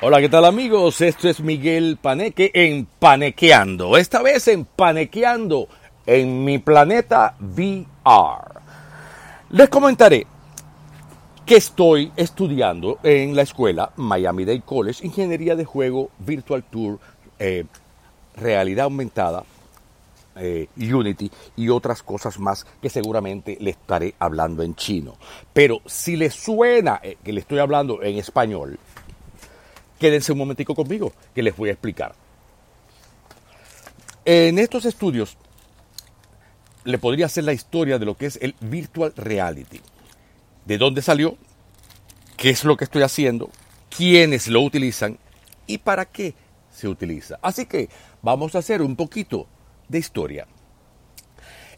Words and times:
Hola, 0.00 0.20
¿qué 0.20 0.28
tal 0.28 0.44
amigos? 0.44 1.00
Esto 1.00 1.28
es 1.28 1.40
Miguel 1.40 1.98
Paneque 2.00 2.52
en 2.54 2.86
Panequeando. 2.86 3.96
Esta 3.96 4.22
vez 4.22 4.46
en 4.46 4.64
Panequeando 4.64 5.66
en 6.06 6.44
mi 6.44 6.58
planeta 6.58 7.34
VR. 7.40 8.60
Les 9.50 9.68
comentaré 9.68 10.24
que 11.44 11.56
estoy 11.56 12.12
estudiando 12.14 13.00
en 13.02 13.34
la 13.34 13.42
escuela 13.42 13.90
Miami 13.96 14.44
Dade 14.44 14.60
College 14.60 15.04
Ingeniería 15.04 15.56
de 15.56 15.64
Juego 15.64 16.10
Virtual 16.20 16.62
Tour, 16.62 17.00
eh, 17.40 17.64
Realidad 18.36 18.84
Aumentada, 18.84 19.42
eh, 20.36 20.68
Unity 20.76 21.28
y 21.56 21.70
otras 21.70 22.04
cosas 22.04 22.38
más 22.38 22.64
que 22.80 22.88
seguramente 22.88 23.58
le 23.60 23.70
estaré 23.70 24.14
hablando 24.20 24.62
en 24.62 24.76
chino. 24.76 25.16
Pero 25.52 25.80
si 25.86 26.14
les 26.14 26.34
suena 26.34 27.00
eh, 27.02 27.16
que 27.24 27.32
le 27.32 27.40
estoy 27.40 27.58
hablando 27.58 28.00
en 28.00 28.16
español, 28.16 28.78
quédense 29.98 30.32
un 30.32 30.38
momentico 30.38 30.74
conmigo 30.74 31.12
que 31.34 31.42
les 31.42 31.56
voy 31.56 31.68
a 31.68 31.72
explicar. 31.72 32.14
En 34.24 34.58
estos 34.58 34.84
estudios 34.84 35.36
le 36.84 36.98
podría 36.98 37.26
hacer 37.26 37.44
la 37.44 37.52
historia 37.52 37.98
de 37.98 38.06
lo 38.06 38.16
que 38.16 38.26
es 38.26 38.38
el 38.40 38.54
virtual 38.60 39.12
reality. 39.16 39.80
¿De 40.64 40.78
dónde 40.78 41.02
salió? 41.02 41.36
¿Qué 42.36 42.50
es 42.50 42.64
lo 42.64 42.76
que 42.76 42.84
estoy 42.84 43.02
haciendo? 43.02 43.50
¿Quiénes 43.94 44.48
lo 44.48 44.60
utilizan? 44.60 45.18
¿Y 45.66 45.78
para 45.78 46.04
qué 46.04 46.34
se 46.70 46.88
utiliza? 46.88 47.38
Así 47.42 47.66
que 47.66 47.88
vamos 48.22 48.54
a 48.54 48.58
hacer 48.58 48.82
un 48.82 48.96
poquito 48.96 49.46
de 49.88 49.98
historia. 49.98 50.46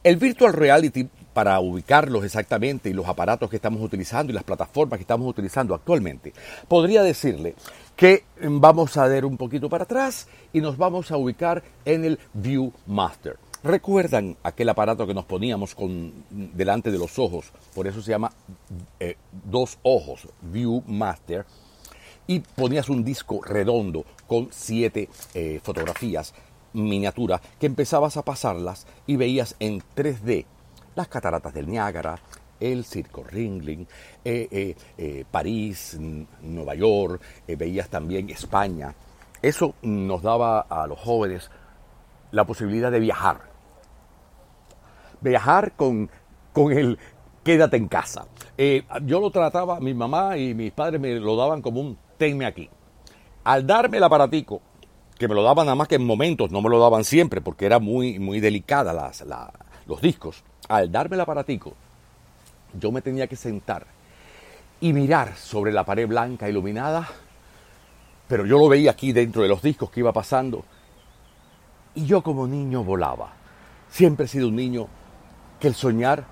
El 0.03 0.17
virtual 0.17 0.53
reality, 0.53 1.09
para 1.41 1.59
ubicarlos 1.59 2.23
exactamente 2.23 2.91
y 2.91 2.93
los 2.93 3.09
aparatos 3.09 3.49
que 3.49 3.57
estamos 3.57 3.81
utilizando 3.81 4.31
y 4.31 4.35
las 4.35 4.45
plataformas 4.45 4.99
que 4.99 5.05
estamos 5.05 5.27
utilizando 5.27 5.75
actualmente, 5.75 6.35
podría 6.69 7.03
decirle 7.03 7.55
que 7.97 8.25
vamos 8.43 8.99
a 8.99 9.09
dar 9.09 9.25
un 9.25 9.39
poquito 9.39 9.71
para 9.71 9.85
atrás 9.85 10.29
y 10.53 10.61
nos 10.61 10.77
vamos 10.77 11.11
a 11.11 11.17
ubicar 11.17 11.63
en 11.87 12.05
el 12.05 12.19
Viewmaster. 12.35 13.39
¿Recuerdan 13.65 14.37
aquel 14.43 14.69
aparato 14.69 15.07
que 15.07 15.15
nos 15.15 15.25
poníamos 15.25 15.75
con, 15.75 16.13
delante 16.29 16.91
de 16.91 16.99
los 16.99 17.19
ojos? 17.19 17.51
Por 17.75 17.87
eso 17.87 18.03
se 18.03 18.11
llama 18.11 18.31
eh, 18.99 19.17
dos 19.43 19.79
ojos, 19.83 20.29
Viewmaster. 20.43 21.47
Y 22.27 22.41
ponías 22.41 22.91
un 22.91 23.03
disco 23.03 23.41
redondo 23.43 24.05
con 24.27 24.49
siete 24.51 25.09
eh, 25.33 25.59
fotografías 25.63 26.35
miniatura 26.75 27.41
que 27.59 27.65
empezabas 27.65 28.19
a 28.19 28.27
pasarlas 28.27 28.87
y 29.07 29.17
veías 29.17 29.57
en 29.59 29.83
3D 29.97 30.45
las 31.01 31.09
cataratas 31.09 31.55
del 31.55 31.67
Niágara, 31.67 32.19
el 32.61 32.85
circo 32.85 33.25
Ringling, 33.25 33.89
eh, 34.23 34.49
eh, 34.51 34.77
eh, 34.99 35.25
París, 35.31 35.97
Nueva 36.43 36.75
York, 36.75 37.23
veías 37.47 37.89
también 37.89 38.29
España. 38.29 38.95
Eso 39.41 39.75
nos 39.81 40.23
daba 40.23 40.61
a 40.61 40.87
los 40.87 40.99
jóvenes 40.99 41.51
la 42.33 42.45
posibilidad 42.45 42.93
de 42.93 43.01
viajar. 43.01 43.41
Viajar 45.23 45.73
con, 45.73 46.11
con 46.53 46.73
el 46.73 46.99
quédate 47.43 47.79
en 47.79 47.89
casa. 47.89 48.27
yo 49.03 49.21
lo 49.21 49.31
trataba, 49.31 49.81
mi 49.81 49.95
mamá 49.95 50.37
y 50.37 50.53
mis 50.53 50.73
padres 50.73 51.01
me 51.01 51.15
lo 51.15 51.35
daban 51.37 51.63
como 51.63 51.81
un 51.81 51.97
tenme 52.19 52.45
aquí. 52.45 52.69
Al 53.45 53.67
darme 53.67 53.97
el 53.97 54.05
aparatico 54.05 54.61
que 55.19 55.29
me 55.29 55.35
lo 55.35 55.43
daban 55.43 55.65
nada 55.65 55.77
más 55.77 55.89
que 55.89 55.95
en 55.95 56.05
momentos, 56.05 56.51
no 56.51 56.61
me 56.61 56.69
lo 56.69 56.79
daban 56.79 57.05
siempre 57.05 57.41
porque 57.41 57.65
era 57.65 57.79
muy, 57.79 58.19
muy 58.19 58.41
delicada 58.41 58.93
las, 58.93 59.25
los 59.87 60.01
discos. 60.03 60.45
Al 60.71 60.93
darme 60.93 61.17
el 61.17 61.21
aparatico, 61.23 61.75
yo 62.75 62.93
me 62.93 63.03
tenía 63.03 63.27
que 63.27 63.35
sentar 63.35 63.85
y 64.81 64.93
mirar 64.93 65.35
sobre 65.35 65.73
la 65.73 65.83
pared 65.83 66.07
blanca 66.07 66.49
iluminada, 66.49 67.09
pero 68.29 68.47
yo 68.47 68.57
lo 68.57 68.69
veía 68.69 68.93
aquí 68.93 69.13
dentro 69.13 69.43
de 69.43 69.49
los 69.49 69.63
discos 69.63 69.91
que 69.91 69.99
iba 69.99 70.13
pasando, 70.13 70.65
y 71.97 72.07
yo 72.07 72.23
como 72.23 72.47
niño 72.47 72.85
volaba. 72.85 73.33
Siempre 73.89 74.27
he 74.27 74.29
sido 74.29 74.47
un 74.47 74.55
niño 74.55 74.87
que 75.59 75.67
el 75.67 75.75
soñar 75.75 76.25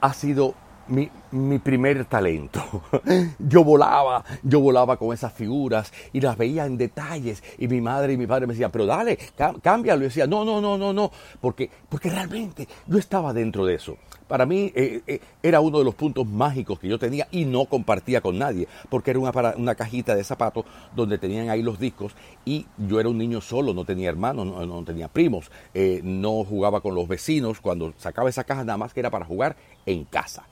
ha 0.00 0.12
sido 0.12 0.54
mi, 0.88 1.10
mi, 1.32 1.58
primer 1.58 2.04
talento. 2.04 2.82
Yo 3.38 3.64
volaba, 3.64 4.24
yo 4.42 4.60
volaba 4.60 4.96
con 4.96 5.12
esas 5.12 5.32
figuras 5.32 5.92
y 6.12 6.20
las 6.20 6.36
veía 6.36 6.66
en 6.66 6.76
detalles 6.76 7.42
y 7.58 7.68
mi 7.68 7.80
madre 7.80 8.12
y 8.12 8.16
mi 8.16 8.26
padre 8.26 8.46
me 8.46 8.52
decían, 8.52 8.70
pero 8.70 8.86
dale, 8.86 9.18
cámbialo. 9.62 10.02
Y 10.02 10.04
decía, 10.04 10.26
no, 10.26 10.44
no, 10.44 10.60
no, 10.60 10.76
no, 10.76 10.92
no, 10.92 11.10
porque, 11.40 11.70
porque 11.88 12.10
realmente 12.10 12.68
yo 12.86 12.98
estaba 12.98 13.32
dentro 13.32 13.64
de 13.64 13.74
eso. 13.74 13.96
Para 14.28 14.44
mí 14.44 14.72
eh, 14.74 15.02
eh, 15.06 15.20
era 15.42 15.60
uno 15.60 15.78
de 15.78 15.84
los 15.84 15.94
puntos 15.94 16.26
mágicos 16.26 16.80
que 16.80 16.88
yo 16.88 16.98
tenía 16.98 17.28
y 17.30 17.44
no 17.44 17.66
compartía 17.66 18.20
con 18.20 18.38
nadie, 18.38 18.66
porque 18.88 19.12
era 19.12 19.20
una, 19.20 19.32
una 19.56 19.74
cajita 19.74 20.14
de 20.16 20.24
zapatos 20.24 20.64
donde 20.96 21.18
tenían 21.18 21.48
ahí 21.48 21.62
los 21.62 21.78
discos 21.78 22.14
y 22.44 22.66
yo 22.76 22.98
era 22.98 23.08
un 23.08 23.18
niño 23.18 23.40
solo, 23.40 23.72
no 23.72 23.84
tenía 23.84 24.08
hermanos, 24.08 24.46
no, 24.46 24.84
tenía 24.84 25.08
primos, 25.08 25.50
eh, 25.74 26.00
no 26.02 26.44
jugaba 26.44 26.80
con 26.80 26.94
los 26.94 27.06
vecinos, 27.06 27.60
cuando 27.60 27.94
sacaba 27.98 28.28
esa 28.28 28.44
caja 28.44 28.64
nada 28.64 28.78
más 28.78 28.92
que 28.92 29.00
era 29.00 29.10
para 29.10 29.24
jugar 29.24 29.56
en 29.86 30.04
casa. 30.04 30.44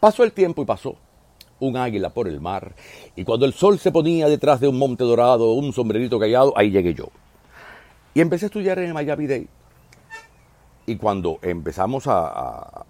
Pasó 0.00 0.24
el 0.24 0.32
tiempo 0.32 0.62
y 0.62 0.64
pasó 0.64 0.96
un 1.60 1.76
águila 1.76 2.10
por 2.10 2.28
el 2.28 2.40
mar, 2.40 2.74
y 3.14 3.24
cuando 3.24 3.46
el 3.46 3.54
sol 3.54 3.78
se 3.78 3.90
ponía 3.90 4.28
detrás 4.28 4.60
de 4.60 4.68
un 4.68 4.78
monte 4.78 5.04
dorado, 5.04 5.52
un 5.52 5.72
sombrerito 5.72 6.18
callado, 6.18 6.52
ahí 6.56 6.70
llegué 6.70 6.94
yo. 6.94 7.08
Y 8.14 8.20
empecé 8.20 8.46
a 8.46 8.48
estudiar 8.48 8.78
en 8.78 8.86
el 8.86 8.94
Miami. 8.94 9.46
Y 10.86 10.96
cuando 10.96 11.38
empezamos 11.42 12.04
a, 12.06 12.84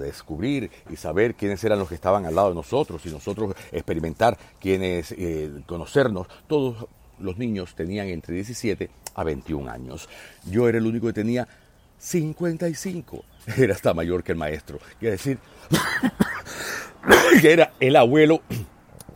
descubrir 0.00 0.70
y 0.88 0.96
saber 0.96 1.34
quiénes 1.34 1.62
eran 1.62 1.78
los 1.78 1.88
que 1.88 1.94
estaban 1.94 2.24
al 2.24 2.34
lado 2.34 2.48
de 2.48 2.54
nosotros 2.54 3.04
y 3.04 3.10
nosotros 3.10 3.54
experimentar 3.70 4.38
quiénes, 4.58 5.12
eh, 5.12 5.60
conocernos, 5.66 6.26
todos 6.46 6.86
los 7.18 7.36
niños 7.36 7.74
tenían 7.74 8.08
entre 8.08 8.34
17 8.34 8.88
a 9.14 9.24
21 9.24 9.70
años. 9.70 10.08
Yo 10.50 10.70
era 10.70 10.78
el 10.78 10.86
único 10.86 11.08
que 11.08 11.12
tenía 11.12 11.46
55. 11.98 13.24
Era 13.56 13.74
hasta 13.74 13.94
mayor 13.94 14.22
que 14.22 14.32
el 14.32 14.38
maestro. 14.38 14.78
Quiere 14.98 15.12
decir 15.12 15.38
que 17.40 17.52
era 17.52 17.72
el 17.80 17.96
abuelo, 17.96 18.42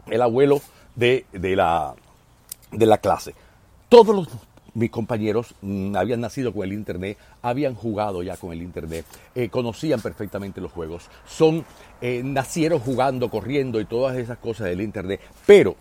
el 0.06 0.22
abuelo 0.22 0.60
de, 0.94 1.26
la, 1.32 1.94
de 2.71 2.87
la 2.87 2.98
clase. 2.98 3.34
Todos 3.88 4.15
los, 4.15 4.28
mis 4.75 4.91
compañeros 4.91 5.54
mm, 5.60 5.97
habían 5.97 6.21
nacido 6.21 6.53
con 6.53 6.65
el 6.65 6.72
Internet, 6.72 7.19
habían 7.42 7.75
jugado 7.75 8.22
ya 8.22 8.37
con 8.37 8.53
el 8.53 8.62
Internet, 8.62 9.04
eh, 9.34 9.48
conocían 9.48 10.00
perfectamente 10.00 10.60
los 10.60 10.72
juegos, 10.72 11.09
son, 11.26 11.65
eh, 12.00 12.22
nacieron 12.25 12.78
jugando, 12.78 13.31
corriendo 13.31 13.81
y 13.81 13.84
todas 13.84 14.16
esas 14.16 14.38
cosas 14.38 14.69
del 14.69 14.81
Internet. 14.81 15.21
Pero, 15.47 15.76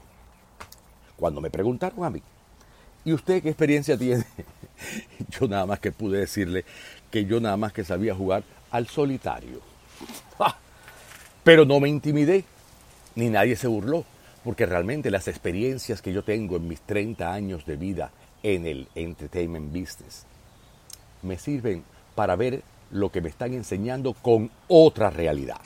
cuando 1.15 1.39
me 1.39 1.49
preguntaron 1.49 2.03
a 2.03 2.09
mí, 2.09 2.21
¿y 3.05 3.13
usted 3.13 3.41
qué 3.41 3.49
experiencia 3.49 3.97
tiene? 3.97 4.25
Yo 5.29 5.47
nada 5.47 5.65
más 5.65 5.79
que 5.79 5.91
pude 5.91 6.19
decirle 6.19 6.65
que 7.09 7.25
yo 7.25 7.39
nada 7.39 7.57
más 7.57 7.73
que 7.73 7.83
sabía 7.83 8.15
jugar 8.15 8.43
al 8.71 8.87
solitario. 8.87 9.59
Pero 11.43 11.65
no 11.65 11.79
me 11.79 11.89
intimidé, 11.89 12.45
ni 13.15 13.29
nadie 13.29 13.55
se 13.55 13.67
burló, 13.67 14.05
porque 14.43 14.65
realmente 14.65 15.11
las 15.11 15.27
experiencias 15.27 16.01
que 16.01 16.13
yo 16.13 16.23
tengo 16.23 16.55
en 16.55 16.67
mis 16.67 16.81
30 16.81 17.33
años 17.33 17.65
de 17.65 17.75
vida 17.75 18.11
en 18.43 18.65
el 18.65 18.87
entertainment 18.95 19.71
business 19.71 20.25
me 21.21 21.37
sirven 21.37 21.83
para 22.15 22.35
ver 22.35 22.63
lo 22.91 23.11
que 23.11 23.21
me 23.21 23.29
están 23.29 23.53
enseñando 23.53 24.13
con 24.13 24.51
otra 24.67 25.09
realidad, 25.09 25.61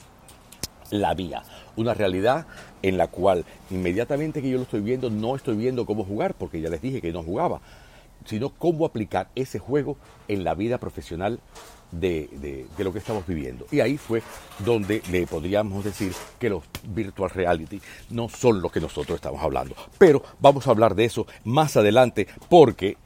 la 0.90 1.14
mía. 1.14 1.42
Una 1.76 1.94
realidad 1.94 2.46
en 2.82 2.96
la 2.96 3.08
cual 3.08 3.44
inmediatamente 3.70 4.42
que 4.42 4.50
yo 4.50 4.58
lo 4.58 4.64
estoy 4.64 4.80
viendo 4.80 5.10
no 5.10 5.36
estoy 5.36 5.56
viendo 5.56 5.86
cómo 5.86 6.04
jugar, 6.04 6.34
porque 6.34 6.60
ya 6.60 6.70
les 6.70 6.82
dije 6.82 7.00
que 7.00 7.12
no 7.12 7.22
jugaba, 7.22 7.60
sino 8.24 8.50
cómo 8.50 8.84
aplicar 8.84 9.28
ese 9.34 9.58
juego 9.58 9.96
en 10.28 10.44
la 10.44 10.54
vida 10.54 10.78
profesional 10.78 11.40
de, 11.92 12.66
lo 12.78 12.92
que 12.92 12.98
estamos 12.98 13.26
viviendo. 13.26 13.66
Y 13.70 13.80
ahí 13.80 13.96
fue 13.96 14.22
donde 14.64 15.02
le 15.10 15.26
podríamos 15.26 15.84
decir 15.84 16.12
que 16.38 16.50
los 16.50 16.64
virtual 16.88 17.30
reality 17.30 17.80
no 18.10 18.28
son 18.28 18.60
lo 18.60 18.70
que 18.70 18.80
nosotros 18.80 19.16
estamos 19.16 19.42
hablando. 19.42 19.74
Pero 19.98 20.22
vamos 20.40 20.66
a 20.66 20.70
hablar 20.70 20.94
de 20.94 21.04
eso 21.04 21.26
más 21.44 21.76
adelante 21.76 22.26
porque 22.48 22.96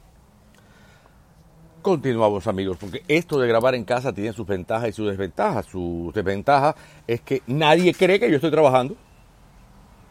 continuamos 1.81 2.47
amigos, 2.47 2.77
porque 2.79 3.03
esto 3.07 3.39
de 3.39 3.47
grabar 3.47 3.75
en 3.75 3.83
casa 3.83 4.13
tiene 4.13 4.33
sus 4.33 4.45
ventajas 4.45 4.89
y 4.89 4.93
sus 4.93 5.09
desventajas. 5.09 5.65
Su 5.65 6.11
desventaja 6.13 6.75
es 7.07 7.21
que 7.21 7.41
nadie 7.47 7.93
cree 7.93 8.19
que 8.19 8.29
yo 8.29 8.35
estoy 8.35 8.51
trabajando, 8.51 8.95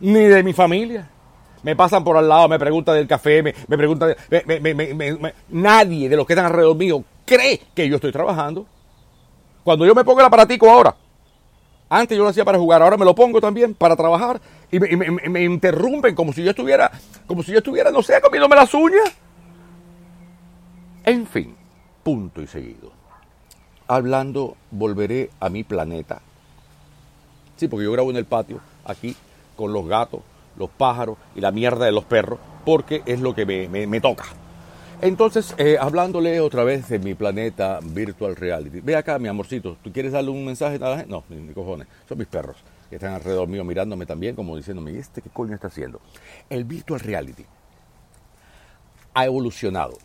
ni 0.00 0.20
de 0.24 0.42
mi 0.42 0.52
familia. 0.52 1.10
Me 1.62 1.76
pasan 1.76 2.02
por 2.02 2.16
al 2.16 2.28
lado, 2.28 2.48
me 2.48 2.58
preguntan 2.58 2.94
del 2.94 3.06
café, 3.06 3.42
me, 3.42 3.54
me 3.68 3.76
preguntan... 3.76 4.14
nadie 5.50 6.08
de 6.08 6.16
los 6.16 6.26
que 6.26 6.32
están 6.32 6.46
alrededor 6.46 6.76
mío 6.76 7.04
cree 7.24 7.60
que 7.74 7.88
yo 7.88 7.96
estoy 7.96 8.12
trabajando. 8.12 8.66
Cuando 9.62 9.86
yo 9.86 9.94
me 9.94 10.04
pongo 10.04 10.20
el 10.20 10.26
aparatico 10.26 10.70
ahora, 10.70 10.96
antes 11.88 12.16
yo 12.16 12.24
lo 12.24 12.30
hacía 12.30 12.44
para 12.44 12.58
jugar, 12.58 12.82
ahora 12.82 12.96
me 12.96 13.04
lo 13.04 13.14
pongo 13.14 13.40
también 13.40 13.74
para 13.74 13.96
trabajar 13.96 14.40
y 14.70 14.78
me, 14.78 15.42
interrumpen 15.42 16.14
como 16.14 16.32
si 16.32 16.42
yo 16.42 16.50
estuviera, 16.50 16.90
como 17.26 17.42
si 17.42 17.52
yo 17.52 17.58
estuviera, 17.58 17.90
no 17.90 18.02
sé, 18.02 18.20
comiéndome 18.20 18.56
las 18.56 18.72
uñas. 18.72 19.12
En 21.04 21.26
fin, 21.26 21.56
punto 22.02 22.42
y 22.42 22.46
seguido. 22.46 22.92
Hablando, 23.86 24.56
volveré 24.70 25.30
a 25.40 25.48
mi 25.48 25.64
planeta. 25.64 26.22
Sí, 27.56 27.68
porque 27.68 27.84
yo 27.84 27.92
grabo 27.92 28.10
en 28.10 28.16
el 28.16 28.24
patio, 28.24 28.60
aquí, 28.84 29.16
con 29.56 29.72
los 29.72 29.86
gatos, 29.86 30.20
los 30.56 30.70
pájaros 30.70 31.18
y 31.34 31.40
la 31.40 31.50
mierda 31.50 31.84
de 31.84 31.92
los 31.92 32.04
perros, 32.04 32.38
porque 32.64 33.02
es 33.06 33.20
lo 33.20 33.34
que 33.34 33.44
me, 33.46 34.00
toca. 34.00 34.24
Entonces, 35.02 35.54
eh, 35.58 35.76
hablándole 35.80 36.40
otra 36.40 36.62
vez 36.62 36.88
de 36.88 36.98
mi 36.98 37.14
planeta 37.14 37.80
Virtual 37.82 38.36
Reality. 38.36 38.80
Ve 38.80 38.96
acá, 38.96 39.18
mi 39.18 39.28
amorcito, 39.28 39.76
¿tú 39.82 39.92
quieres 39.92 40.12
darle 40.12 40.30
un 40.30 40.44
mensaje 40.44 40.76
a 40.76 40.88
la 40.88 40.96
gente? 40.98 41.10
No, 41.10 41.24
ni 41.28 41.52
cojones, 41.52 41.88
son 42.08 42.18
mis 42.18 42.26
perros 42.26 42.56
que 42.90 42.96
están 42.96 43.14
alrededor 43.14 43.46
mío 43.46 43.64
mirándome 43.64 44.04
también, 44.04 44.34
como 44.34 44.56
diciéndome, 44.56 44.98
¿este 44.98 45.22
qué 45.22 45.30
coño 45.30 45.54
está 45.54 45.68
haciendo? 45.68 46.00
El 46.50 46.64
Virtual 46.64 46.98
Reality 46.98 47.46
ha 49.14 49.24
evolucionado 49.24 49.96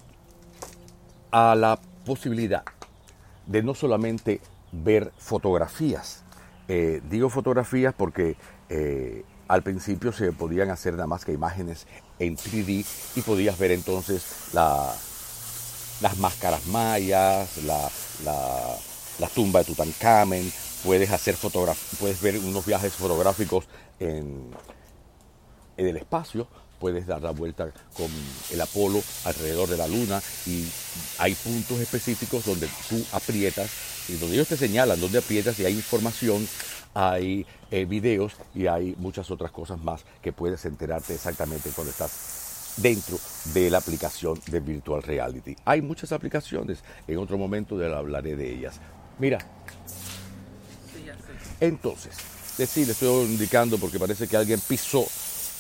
a 1.36 1.54
la 1.54 1.78
posibilidad 2.06 2.64
de 3.46 3.62
no 3.62 3.74
solamente 3.74 4.40
ver 4.72 5.12
fotografías, 5.18 6.24
eh, 6.70 7.02
digo 7.10 7.30
fotografías 7.30 7.94
porque 7.94 8.38
eh, 8.70 9.26
al 9.50 9.62
principio 9.62 10.14
se 10.14 10.32
podían 10.32 10.70
hacer 10.70 10.94
nada 10.94 11.08
más 11.08 11.26
que 11.26 11.34
imágenes 11.34 11.88
en 12.20 12.38
3D 12.38 12.86
y 13.18 13.22
podías 13.22 13.60
ver 13.60 13.72
entonces 13.72 14.54
las 14.54 16.18
máscaras 16.20 16.68
mayas, 16.68 17.58
la, 17.66 17.90
la, 19.20 19.28
tumba 19.28 19.60
de 19.60 19.66
Tutankamen, 19.66 20.50
puedes 20.86 21.12
hacer 21.12 21.36
puedes 21.36 22.22
ver 22.22 22.38
unos 22.38 22.66
viajes 22.66 22.94
fotográficos 22.94 23.66
en, 24.00 24.52
en 25.76 25.88
el 25.88 25.98
espacio, 25.98 26.48
puedes 26.86 27.08
dar 27.08 27.20
la 27.24 27.32
vuelta 27.32 27.72
con 27.98 28.12
el 28.52 28.62
Apolo 28.62 29.02
alrededor 29.24 29.68
de 29.68 29.76
la 29.76 29.88
Luna 29.88 30.22
y 30.46 30.68
hay 31.18 31.34
puntos 31.34 31.80
específicos 31.80 32.46
donde 32.46 32.70
tú 32.88 33.04
aprietas 33.12 33.72
y 34.08 34.14
donde 34.18 34.36
ellos 34.36 34.50
te 34.50 34.56
señalan 34.56 35.02
donde 35.02 35.18
aprietas 35.18 35.60
y 35.60 35.66
hay 35.66 35.74
información, 35.74 36.48
hay 36.94 37.44
eh, 37.72 37.86
videos 37.86 38.34
y 38.54 38.68
hay 38.68 38.96
muchas 39.00 39.32
otras 39.32 39.50
cosas 39.50 39.84
más 39.84 40.06
que 40.22 40.32
puedes 40.32 40.64
enterarte 40.66 41.16
exactamente 41.16 41.72
cuando 41.72 41.90
estás 41.90 42.76
dentro 42.78 43.18
de 43.56 43.72
la 43.72 43.80
aplicación 43.80 44.40
de 44.46 44.60
Virtual 44.60 45.02
Reality. 45.02 45.56
Hay 45.66 45.82
muchas 45.82 46.12
aplicaciones, 46.12 46.84
en 47.08 47.18
otro 47.18 47.40
momento 47.40 47.84
hablaré 47.84 48.36
de 48.36 48.54
ellas. 48.54 48.80
Mira, 49.18 49.40
entonces, 51.60 52.16
sí, 52.70 52.86
le 52.86 52.92
estoy 52.92 53.26
indicando 53.26 53.80
porque 53.80 53.98
parece 53.98 54.28
que 54.28 54.38
alguien 54.38 54.60
pisó 54.60 55.08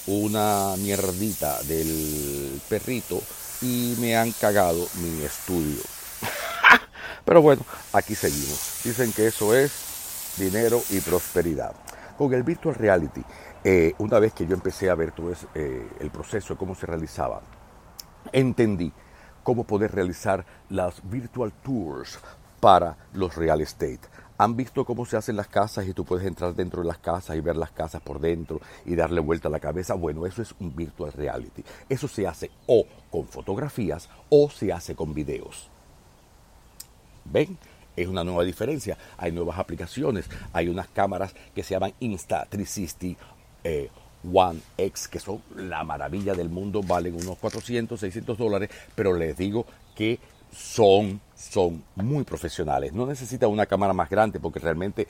una 0.08 0.76
mierdita 0.78 1.62
del 1.64 2.62
perrito 2.70 3.22
y 3.62 3.96
me 4.00 4.16
han 4.16 4.32
cagado 4.32 4.88
mi 5.02 5.24
estudio. 5.24 5.82
Pero 7.26 7.42
bueno, 7.42 7.64
aquí 7.94 8.16
seguimos. 8.16 8.82
Dicen 8.84 9.12
que 9.14 9.28
eso 9.28 9.56
es 9.56 10.36
dinero 10.38 10.82
y 10.90 11.00
prosperidad. 11.00 11.74
Con 12.18 12.34
el 12.34 12.44
virtual 12.44 12.76
reality, 12.76 13.22
eh, 13.64 13.94
una 13.98 14.20
vez 14.20 14.34
que 14.34 14.46
yo 14.46 14.54
empecé 14.54 14.90
a 14.90 14.96
ver 14.96 15.12
todo 15.12 15.34
eh, 15.54 15.88
el 16.00 16.12
proceso 16.12 16.58
cómo 16.58 16.76
se 16.76 16.86
realizaba, 16.86 17.42
entendí 18.32 18.92
cómo 19.44 19.64
poder 19.64 19.94
realizar 19.94 20.46
las 20.70 21.08
virtual 21.10 21.52
tours 21.64 22.20
para 22.60 22.98
los 23.14 23.36
real 23.36 23.62
estate. 23.62 24.02
Han 24.38 24.58
visto 24.58 24.84
cómo 24.84 25.06
se 25.06 25.16
hacen 25.16 25.38
las 25.38 25.48
casas 25.48 25.88
y 25.88 25.94
tú 25.94 26.04
puedes 26.04 26.28
entrar 26.28 26.54
dentro 26.54 26.82
de 26.82 26.88
las 26.88 26.98
casas 26.98 27.38
y 27.38 27.42
ver 27.42 27.56
las 27.56 27.72
casas 27.72 28.02
por 28.02 28.20
dentro 28.20 28.60
y 28.86 28.96
darle 28.96 29.22
vuelta 29.22 29.48
a 29.48 29.52
la 29.52 29.62
cabeza. 29.62 29.94
Bueno, 29.94 30.26
eso 30.26 30.42
es 30.42 30.54
un 30.60 30.76
virtual 30.76 31.14
reality. 31.14 31.64
Eso 31.88 32.08
se 32.08 32.28
hace 32.28 32.52
o 32.68 32.86
con 33.10 33.28
fotografías 33.28 34.10
o 34.30 34.50
se 34.50 34.74
hace 34.74 34.94
con 34.94 35.14
videos. 35.14 35.70
¿Ven? 37.24 37.58
Es 37.96 38.08
una 38.08 38.24
nueva 38.24 38.44
diferencia. 38.44 38.98
Hay 39.18 39.32
nuevas 39.32 39.58
aplicaciones. 39.58 40.26
Hay 40.52 40.68
unas 40.68 40.88
cámaras 40.88 41.34
que 41.54 41.64
se 41.64 41.74
llaman 41.74 41.94
Insta360 42.02 43.16
eh, 43.64 43.90
One 44.34 44.60
X, 44.78 45.08
que 45.08 45.20
son 45.20 45.42
la 45.56 45.84
maravilla 45.84 46.34
del 46.34 46.50
mundo. 46.50 46.82
Valen 46.84 47.16
unos 47.16 47.38
400, 47.38 48.00
600 48.00 48.38
dólares. 48.38 48.70
Pero 48.96 49.16
les 49.16 49.38
digo 49.38 49.66
que 49.96 50.20
son, 50.52 51.22
son 51.36 51.84
muy 51.96 52.24
profesionales. 52.24 52.94
No 52.94 53.06
necesita 53.06 53.48
una 53.48 53.66
cámara 53.66 53.94
más 53.94 54.10
grande 54.10 54.40
porque 54.40 54.60
realmente 54.60 55.08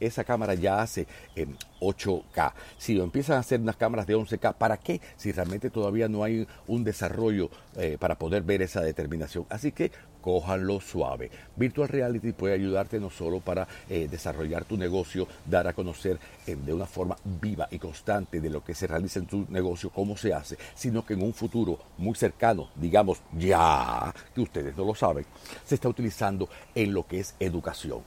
esa 0.00 0.24
cámara 0.24 0.54
ya 0.54 0.80
hace 0.80 1.06
en 1.34 1.56
8K. 1.80 2.52
Si 2.78 2.94
lo 2.94 3.04
empiezan 3.04 3.36
a 3.36 3.40
hacer 3.40 3.60
unas 3.60 3.76
cámaras 3.76 4.06
de 4.06 4.16
11K, 4.16 4.54
¿para 4.54 4.76
qué? 4.78 5.00
Si 5.16 5.32
realmente 5.32 5.70
todavía 5.70 6.08
no 6.08 6.24
hay 6.24 6.46
un 6.66 6.84
desarrollo 6.84 7.50
eh, 7.76 7.96
para 8.00 8.16
poder 8.16 8.42
ver 8.42 8.62
esa 8.62 8.80
determinación. 8.80 9.46
Así 9.50 9.72
que 9.72 9.90
cójanlo 10.26 10.80
suave. 10.80 11.30
Virtual 11.54 11.88
Reality 11.88 12.32
puede 12.32 12.54
ayudarte 12.54 12.98
no 12.98 13.10
solo 13.10 13.38
para 13.38 13.68
eh, 13.88 14.08
desarrollar 14.10 14.64
tu 14.64 14.76
negocio, 14.76 15.28
dar 15.48 15.68
a 15.68 15.72
conocer 15.72 16.18
eh, 16.48 16.56
de 16.56 16.74
una 16.74 16.86
forma 16.86 17.16
viva 17.40 17.68
y 17.70 17.78
constante 17.78 18.40
de 18.40 18.50
lo 18.50 18.64
que 18.64 18.74
se 18.74 18.88
realiza 18.88 19.20
en 19.20 19.26
tu 19.26 19.46
negocio, 19.50 19.90
cómo 19.90 20.16
se 20.16 20.34
hace, 20.34 20.58
sino 20.74 21.06
que 21.06 21.14
en 21.14 21.22
un 21.22 21.32
futuro 21.32 21.78
muy 21.98 22.16
cercano, 22.16 22.70
digamos 22.74 23.20
ya, 23.38 24.12
que 24.34 24.40
ustedes 24.40 24.76
no 24.76 24.84
lo 24.84 24.96
saben, 24.96 25.24
se 25.64 25.75
está 25.76 25.88
utilizando 25.88 26.48
en 26.74 26.92
lo 26.92 27.06
que 27.06 27.20
es 27.20 27.34
educación. 27.40 28.00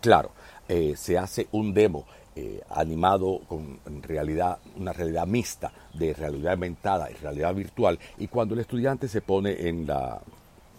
Claro, 0.00 0.32
eh, 0.68 0.94
se 0.96 1.18
hace 1.18 1.48
un 1.52 1.72
demo 1.72 2.04
animado 2.70 3.40
con 3.46 3.78
realidad, 4.02 4.58
una 4.76 4.94
realidad 4.94 5.26
mixta 5.26 5.70
de 5.92 6.14
realidad 6.14 6.54
aumentada 6.54 7.10
y 7.10 7.14
realidad 7.14 7.54
virtual. 7.54 7.98
Y 8.16 8.28
cuando 8.28 8.54
el 8.54 8.60
estudiante 8.60 9.06
se 9.06 9.20
pone 9.20 9.68
en 9.68 9.86
la 9.86 10.18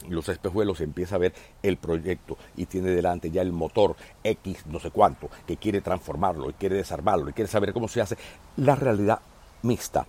los 0.10 0.28
espejuelos 0.30 0.82
empieza 0.82 1.16
a 1.16 1.20
ver 1.20 1.34
el 1.62 1.78
proyecto 1.78 2.38
y 2.56 2.66
tiene 2.66 2.92
delante 2.92 3.32
ya 3.32 3.42
el 3.42 3.52
motor 3.52 3.96
X 4.24 4.66
no 4.68 4.80
sé 4.80 4.92
cuánto 4.92 5.30
que 5.48 5.58
quiere 5.58 5.82
transformarlo 5.82 6.50
y 6.50 6.54
quiere 6.54 6.76
desarmarlo 6.76 7.30
y 7.30 7.34
quiere 7.34 7.50
saber 7.50 7.74
cómo 7.74 7.88
se 7.88 8.02
hace. 8.02 8.18
La 8.58 8.76
realidad 8.76 9.20
mixta 9.62 10.06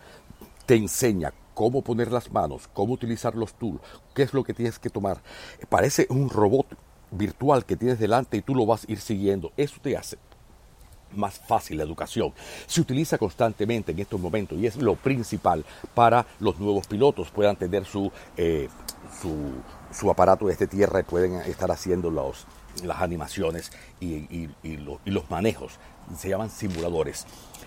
te 0.66 0.74
enseña 0.74 1.32
cómo 1.54 1.82
poner 1.82 2.12
las 2.12 2.30
manos, 2.30 2.68
cómo 2.72 2.92
utilizar 2.92 3.34
los 3.34 3.54
tools, 3.54 3.80
qué 4.14 4.22
es 4.22 4.34
lo 4.34 4.44
que 4.44 4.54
tienes 4.54 4.78
que 4.78 4.90
tomar. 4.90 5.22
Parece 5.68 6.06
un 6.10 6.28
robot 6.28 6.66
virtual 7.10 7.64
que 7.64 7.76
tienes 7.76 7.98
delante 7.98 8.36
y 8.36 8.42
tú 8.42 8.54
lo 8.54 8.66
vas 8.66 8.84
a 8.84 8.92
ir 8.92 9.00
siguiendo. 9.00 9.52
Eso 9.56 9.76
te 9.80 9.96
hace 9.96 10.18
más 11.16 11.38
fácil 11.38 11.78
la 11.78 11.84
educación. 11.84 12.32
Se 12.66 12.80
utiliza 12.80 13.18
constantemente 13.18 13.92
en 13.92 14.00
estos 14.00 14.20
momentos 14.20 14.58
y 14.58 14.66
es 14.66 14.76
lo 14.76 14.96
principal 14.96 15.64
para 15.94 16.26
los 16.40 16.58
nuevos 16.58 16.86
pilotos 16.86 17.30
puedan 17.30 17.56
tener 17.56 17.84
su, 17.84 18.10
eh, 18.36 18.68
su 19.20 19.52
su 19.94 20.10
aparato 20.10 20.46
de 20.46 20.66
tierra 20.66 21.00
y 21.00 21.04
pueden 21.04 21.34
estar 21.42 21.70
haciendo 21.70 22.10
los, 22.10 22.46
las 22.82 23.00
animaciones 23.00 23.70
y, 24.00 24.48
los 25.06 25.30
manejos. 25.30 25.74
Se 26.18 26.28
llaman 26.28 26.50
simuladores. 26.50 27.26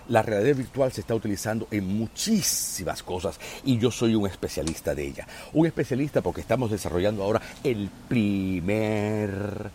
La 0.10 0.22
realidad 0.22 0.56
virtual 0.56 0.92
se 0.92 1.02
está 1.02 1.16
utilizando 1.16 1.68
en 1.70 1.86
muchísimas 1.86 3.04
cosas 3.04 3.40
y 3.66 3.78
yo 3.78 3.92
soy 3.92 4.16
un 4.16 4.28
especialista 4.28 4.96
de 4.96 5.08
ella. 5.08 5.28
Un 5.54 5.66
especialista 5.66 6.22
porque 6.22 6.42
estamos 6.42 6.72
desarrollando 6.72 7.24
ahora 7.24 7.42
el 7.64 7.90
primer 8.08 9.70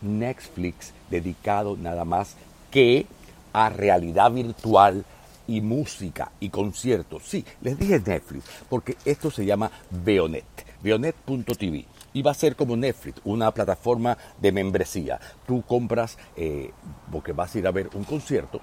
Netflix 0.00 0.92
dedicado 1.10 1.76
nada 1.76 2.04
más 2.04 2.34
que 2.70 3.06
a 3.52 3.68
realidad 3.68 4.30
virtual 4.30 5.04
y 5.46 5.60
música 5.60 6.32
y 6.40 6.48
conciertos. 6.48 7.24
Sí, 7.26 7.44
les 7.60 7.78
dije 7.78 8.00
Netflix 8.00 8.44
porque 8.70 8.96
esto 9.04 9.30
se 9.30 9.44
llama 9.44 9.70
Beonet 9.90 10.67
Bionet.tv. 10.82 11.86
Y 12.12 12.22
va 12.22 12.30
a 12.30 12.34
ser 12.34 12.56
como 12.56 12.76
Netflix, 12.76 13.20
una 13.24 13.52
plataforma 13.52 14.16
de 14.40 14.52
membresía. 14.52 15.20
Tú 15.46 15.62
compras, 15.62 16.18
eh, 16.36 16.70
porque 17.12 17.32
vas 17.32 17.54
a 17.54 17.58
ir 17.58 17.66
a 17.66 17.70
ver 17.70 17.90
un 17.94 18.04
concierto, 18.04 18.60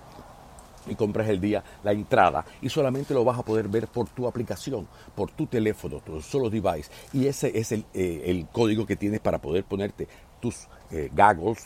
y 0.88 0.96
compras 0.96 1.28
el 1.30 1.40
día 1.40 1.64
la 1.84 1.92
entrada 1.92 2.46
y 2.62 2.70
solamente 2.70 3.14
lo 3.14 3.24
vas 3.24 3.40
a 3.40 3.44
poder 3.44 3.68
ver 3.68 3.88
por 3.88 4.08
tu 4.10 4.28
aplicación, 4.28 4.88
por 5.16 5.32
tu 5.32 5.48
teléfono, 5.48 6.00
tu 6.00 6.22
solo 6.22 6.50
device. 6.50 6.92
Y 7.14 7.28
ese 7.28 7.58
es 7.58 7.72
el, 7.72 7.86
eh, 7.94 8.24
el 8.26 8.48
código 8.52 8.86
que 8.86 8.96
tienes 8.96 9.20
para 9.20 9.40
poder 9.40 9.64
ponerte 9.64 10.08
tus 10.40 10.68
eh, 10.92 11.10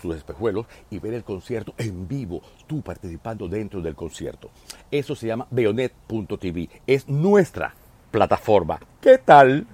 tus 0.02 0.16
espejuelos 0.16 0.66
y 0.90 1.00
ver 1.00 1.14
el 1.14 1.24
concierto 1.24 1.74
en 1.78 2.08
vivo, 2.08 2.42
tú 2.68 2.82
participando 2.82 3.48
dentro 3.48 3.82
del 3.82 3.96
concierto. 3.96 4.50
Eso 4.90 5.16
se 5.16 5.28
llama 5.28 5.48
Beonet.tv. 5.52 6.70
Es 6.88 7.08
nuestra 7.08 7.74
plataforma. 8.12 8.80
¿Qué 9.02 9.18
tal? 9.18 9.68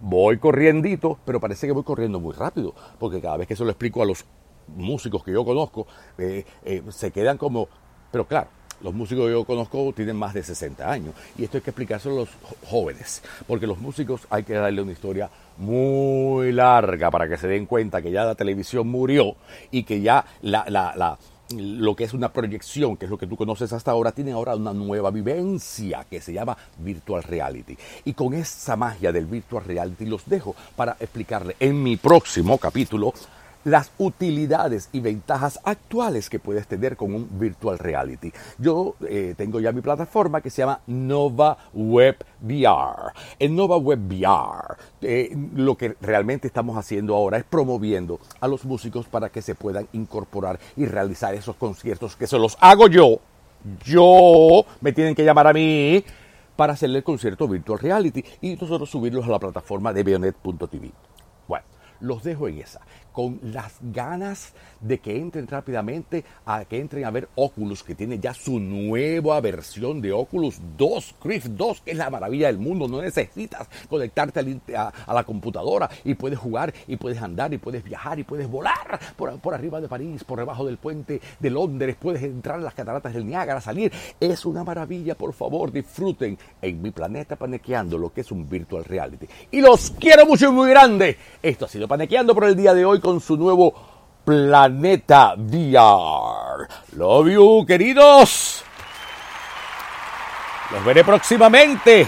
Voy 0.00 0.38
corriendito, 0.38 1.18
pero 1.24 1.40
parece 1.40 1.66
que 1.66 1.72
voy 1.72 1.84
corriendo 1.84 2.20
muy 2.20 2.34
rápido, 2.34 2.74
porque 2.98 3.20
cada 3.20 3.38
vez 3.38 3.48
que 3.48 3.56
se 3.56 3.64
lo 3.64 3.70
explico 3.70 4.02
a 4.02 4.06
los 4.06 4.24
músicos 4.68 5.22
que 5.24 5.32
yo 5.32 5.44
conozco, 5.44 5.86
eh, 6.18 6.44
eh, 6.64 6.82
se 6.90 7.10
quedan 7.10 7.38
como, 7.38 7.68
pero 8.10 8.26
claro, 8.26 8.48
los 8.82 8.92
músicos 8.92 9.26
que 9.26 9.32
yo 9.32 9.44
conozco 9.44 9.92
tienen 9.94 10.16
más 10.16 10.34
de 10.34 10.42
60 10.42 10.90
años 10.90 11.14
y 11.38 11.44
esto 11.44 11.56
hay 11.56 11.62
que 11.62 11.70
explicárselo 11.70 12.16
a 12.16 12.18
los 12.20 12.28
jóvenes, 12.68 13.22
porque 13.46 13.66
los 13.66 13.78
músicos 13.78 14.26
hay 14.30 14.42
que 14.42 14.54
darle 14.54 14.82
una 14.82 14.92
historia 14.92 15.30
muy 15.56 16.52
larga 16.52 17.10
para 17.10 17.28
que 17.28 17.38
se 17.38 17.48
den 17.48 17.66
cuenta 17.66 18.02
que 18.02 18.10
ya 18.10 18.24
la 18.24 18.34
televisión 18.34 18.88
murió 18.88 19.36
y 19.70 19.84
que 19.84 20.00
ya 20.00 20.24
la, 20.42 20.66
la, 20.68 20.94
la 20.96 21.18
lo 21.50 21.94
que 21.94 22.04
es 22.04 22.14
una 22.14 22.32
proyección, 22.32 22.96
que 22.96 23.04
es 23.04 23.10
lo 23.10 23.18
que 23.18 23.26
tú 23.26 23.36
conoces 23.36 23.72
hasta 23.72 23.90
ahora, 23.90 24.12
tiene 24.12 24.32
ahora 24.32 24.56
una 24.56 24.72
nueva 24.72 25.10
vivencia 25.10 26.04
que 26.08 26.20
se 26.20 26.32
llama 26.32 26.56
Virtual 26.78 27.22
Reality. 27.22 27.76
Y 28.04 28.14
con 28.14 28.34
esa 28.34 28.76
magia 28.76 29.12
del 29.12 29.26
Virtual 29.26 29.64
Reality 29.64 30.06
los 30.06 30.28
dejo 30.28 30.54
para 30.74 30.96
explicarle 30.98 31.56
en 31.60 31.82
mi 31.82 31.96
próximo 31.96 32.58
capítulo 32.58 33.12
las 33.66 33.90
utilidades 33.98 34.88
y 34.92 35.00
ventajas 35.00 35.58
actuales 35.64 36.30
que 36.30 36.38
puedes 36.38 36.68
tener 36.68 36.96
con 36.96 37.12
un 37.12 37.28
virtual 37.36 37.80
reality. 37.80 38.32
Yo 38.58 38.94
eh, 39.08 39.34
tengo 39.36 39.58
ya 39.58 39.72
mi 39.72 39.80
plataforma 39.80 40.40
que 40.40 40.50
se 40.50 40.62
llama 40.62 40.80
Nova 40.86 41.58
Web 41.74 42.24
VR. 42.42 43.12
En 43.40 43.56
Nova 43.56 43.76
Web 43.76 44.06
VR, 44.08 44.76
eh, 45.02 45.36
lo 45.56 45.76
que 45.76 45.96
realmente 46.00 46.46
estamos 46.46 46.76
haciendo 46.76 47.16
ahora 47.16 47.38
es 47.38 47.44
promoviendo 47.44 48.20
a 48.40 48.46
los 48.46 48.64
músicos 48.64 49.06
para 49.06 49.30
que 49.30 49.42
se 49.42 49.56
puedan 49.56 49.88
incorporar 49.94 50.60
y 50.76 50.86
realizar 50.86 51.34
esos 51.34 51.56
conciertos 51.56 52.14
que 52.14 52.28
se 52.28 52.38
los 52.38 52.56
hago 52.60 52.86
yo. 52.86 53.18
Yo, 53.84 54.64
me 54.80 54.92
tienen 54.92 55.16
que 55.16 55.24
llamar 55.24 55.48
a 55.48 55.52
mí 55.52 56.04
para 56.54 56.74
hacerle 56.74 56.98
el 56.98 57.04
concierto 57.04 57.48
virtual 57.48 57.80
reality 57.80 58.24
y 58.40 58.54
nosotros 58.54 58.88
subirlos 58.88 59.26
a 59.26 59.30
la 59.30 59.40
plataforma 59.40 59.92
de 59.92 60.04
Bionet.tv. 60.04 60.92
Bueno, 61.48 61.64
los 61.98 62.22
dejo 62.22 62.46
en 62.46 62.60
esa 62.60 62.80
con 63.16 63.40
las 63.42 63.78
ganas 63.80 64.52
de 64.78 64.98
que 64.98 65.16
entren 65.16 65.46
rápidamente, 65.46 66.22
a 66.44 66.66
que 66.66 66.78
entren 66.78 67.06
a 67.06 67.10
ver 67.10 67.30
Oculus, 67.34 67.82
que 67.82 67.94
tiene 67.94 68.18
ya 68.18 68.34
su 68.34 68.60
nueva 68.60 69.40
versión 69.40 70.02
de 70.02 70.12
Oculus 70.12 70.60
2, 70.76 71.14
Rift 71.24 71.46
2, 71.46 71.80
que 71.80 71.92
es 71.92 71.96
la 71.96 72.10
maravilla 72.10 72.48
del 72.48 72.58
mundo. 72.58 72.86
No 72.86 73.00
necesitas 73.00 73.68
conectarte 73.88 74.40
a, 74.76 74.92
la 75.14 75.24
computadora 75.24 75.88
y 76.04 76.12
puedes 76.12 76.38
jugar 76.38 76.74
y 76.86 76.96
puedes 76.96 77.22
andar 77.22 77.54
y 77.54 77.56
puedes 77.56 77.82
viajar 77.82 78.18
y 78.18 78.24
puedes 78.24 78.50
volar 78.50 79.00
por, 79.16 79.38
por 79.40 79.54
arriba 79.54 79.80
de 79.80 79.88
París, 79.88 80.22
por 80.22 80.38
debajo 80.38 80.66
del 80.66 80.76
puente 80.76 81.18
de 81.40 81.48
Londres, 81.48 81.96
puedes 81.98 82.22
entrar 82.22 82.58
en 82.58 82.64
las 82.64 82.74
cataratas 82.74 83.14
del 83.14 83.24
Niágara, 83.24 83.62
salir. 83.62 83.90
Es 84.20 84.44
una 84.44 84.62
maravilla, 84.62 85.14
por 85.14 85.32
favor, 85.32 85.72
disfruten 85.72 86.36
en 86.60 86.82
mi 86.82 86.90
planeta 86.90 87.36
panequeando 87.36 87.96
lo 87.96 88.12
que 88.12 88.20
es 88.20 88.30
un 88.30 88.46
virtual 88.46 88.84
reality. 88.84 89.26
Y 89.52 89.62
los 89.62 89.92
quiero 89.92 90.26
mucho 90.26 90.50
y 90.50 90.52
muy 90.52 90.68
grande. 90.68 91.16
Esto 91.42 91.64
ha 91.64 91.68
sido 91.68 91.88
panequeando 91.88 92.34
por 92.34 92.44
el 92.44 92.54
día 92.54 92.74
de 92.74 92.84
hoy 92.84 93.00
con 93.06 93.20
su 93.20 93.36
nuevo 93.36 93.72
Planeta 94.24 95.34
VR. 95.36 96.66
Love 96.96 97.28
you, 97.28 97.64
queridos. 97.64 98.64
Los 100.72 100.84
veré 100.84 101.04
próximamente 101.04 102.04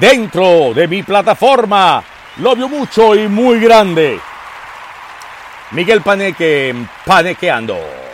dentro 0.00 0.74
de 0.74 0.88
mi 0.88 1.04
plataforma. 1.04 2.02
Love 2.38 2.58
you 2.58 2.68
mucho 2.68 3.14
y 3.14 3.28
muy 3.28 3.60
grande. 3.60 4.18
Miguel 5.70 6.02
Paneque, 6.02 6.74
panequeando. 7.06 8.07